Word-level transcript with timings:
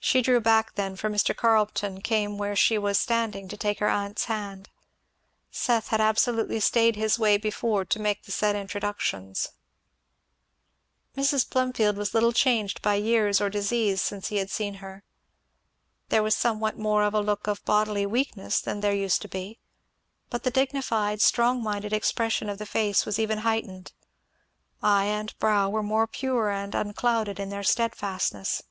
She 0.00 0.22
drew 0.22 0.40
back 0.40 0.74
then, 0.74 0.96
for 0.96 1.08
Mr. 1.08 1.36
Carleton 1.36 2.00
came 2.00 2.36
where 2.36 2.56
she 2.56 2.76
was 2.78 2.98
standing 2.98 3.46
to 3.46 3.56
take 3.56 3.78
her 3.78 3.88
aunt's 3.88 4.24
hand; 4.24 4.70
Seth 5.52 5.86
had 5.90 6.00
absolutely 6.00 6.58
stayed 6.58 6.96
his 6.96 7.16
way 7.16 7.36
before 7.36 7.84
to 7.84 8.00
make 8.00 8.24
the 8.24 8.32
said 8.32 8.56
introductions. 8.56 9.50
Mrs. 11.16 11.48
Plumfield 11.48 11.96
was 11.96 12.12
little 12.12 12.32
changed 12.32 12.82
by 12.82 12.96
years 12.96 13.40
or 13.40 13.48
disease 13.48 14.02
since 14.02 14.26
he 14.26 14.38
had 14.38 14.50
seen 14.50 14.74
her. 14.82 15.04
There 16.08 16.24
was 16.24 16.34
somewhat 16.36 16.76
more 16.76 17.04
of 17.04 17.14
a 17.14 17.20
look 17.20 17.46
of 17.46 17.64
bodily 17.64 18.04
weakness 18.04 18.60
than 18.60 18.80
there 18.80 18.92
used 18.92 19.22
to 19.22 19.28
be; 19.28 19.60
but 20.28 20.42
the 20.42 20.50
dignified, 20.50 21.22
strong 21.22 21.62
minded 21.62 21.92
expression 21.92 22.48
of 22.48 22.58
the 22.58 22.66
face 22.66 23.06
was 23.06 23.20
even 23.20 23.38
heightened; 23.46 23.92
eye 24.82 25.04
and 25.06 25.38
brow 25.38 25.70
were 25.70 25.84
more 25.84 26.08
pure 26.08 26.50
and 26.50 26.74
unclouded 26.74 27.38
in 27.38 27.50
their 27.50 27.62
steadfastness. 27.62 28.62